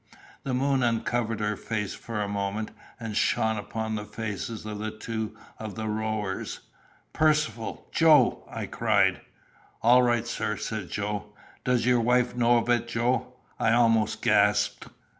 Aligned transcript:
The 0.43 0.55
moon 0.55 0.81
uncovered 0.81 1.39
her 1.41 1.55
face 1.55 1.93
for 1.93 2.21
a 2.23 2.27
moment, 2.27 2.71
and 2.99 3.15
shone 3.15 3.57
upon 3.57 3.93
the 3.93 4.03
faces 4.03 4.65
of 4.65 4.97
two 4.97 5.37
of 5.59 5.75
the 5.75 5.87
rowers. 5.87 6.61
"Percivale! 7.13 7.85
Joe!" 7.91 8.43
I 8.49 8.65
cried. 8.65 9.21
"All 9.83 10.01
right, 10.01 10.25
sir!" 10.25 10.57
said 10.57 10.89
Joe. 10.89 11.35
"Does 11.63 11.85
your 11.85 11.99
wife 12.01 12.35
know 12.35 12.57
of 12.57 12.67
it, 12.69 12.87
Joe?" 12.87 13.35
I 13.59 13.73
almost 13.73 14.23
gasped. 14.23 14.87